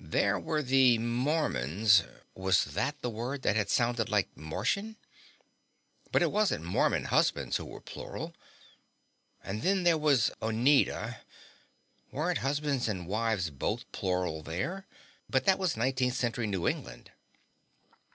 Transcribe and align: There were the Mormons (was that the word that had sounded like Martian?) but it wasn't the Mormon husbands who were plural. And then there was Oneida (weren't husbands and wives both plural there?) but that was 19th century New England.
There 0.00 0.38
were 0.40 0.62
the 0.62 0.96
Mormons 0.96 2.04
(was 2.34 2.64
that 2.64 3.02
the 3.02 3.10
word 3.10 3.42
that 3.42 3.54
had 3.54 3.68
sounded 3.68 4.08
like 4.08 4.34
Martian?) 4.34 4.96
but 6.10 6.22
it 6.22 6.32
wasn't 6.32 6.62
the 6.62 6.70
Mormon 6.70 7.04
husbands 7.04 7.58
who 7.58 7.66
were 7.66 7.82
plural. 7.82 8.32
And 9.42 9.60
then 9.60 9.82
there 9.82 9.98
was 9.98 10.30
Oneida 10.40 11.20
(weren't 12.10 12.38
husbands 12.38 12.88
and 12.88 13.06
wives 13.06 13.50
both 13.50 13.84
plural 13.92 14.42
there?) 14.42 14.86
but 15.28 15.44
that 15.44 15.58
was 15.58 15.74
19th 15.74 16.14
century 16.14 16.46
New 16.46 16.66
England. 16.66 17.10